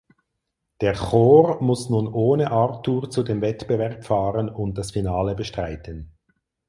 Der 0.81 0.93
Chor 0.95 1.61
muss 1.61 1.91
nun 1.91 2.07
ohne 2.11 2.49
Arthur 2.49 3.11
zu 3.11 3.21
dem 3.21 3.41
Wettbewerb 3.41 4.03
fahren 4.03 4.49
und 4.49 4.79
das 4.79 4.89
Finale 4.89 5.35
bestreiten. 5.35 6.17